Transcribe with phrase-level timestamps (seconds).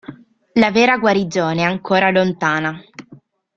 [0.53, 2.83] La vera guarigione è ancora lontana.